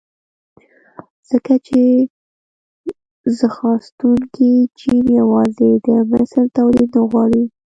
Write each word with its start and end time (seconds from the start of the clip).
ځکه 1.29 1.53
چې 1.67 1.81
ځانغوښتونکی 3.37 4.51
جېن 4.79 5.05
يوازې 5.19 5.71
د 5.85 5.89
مثل 6.11 6.43
توليد 6.57 6.89
نه 6.97 7.01
غواړي. 7.09 7.43